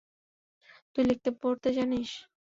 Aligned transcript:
তুই 0.91 1.03
লিখতে-পড়তে 1.09 1.69
জানিস? 1.77 2.09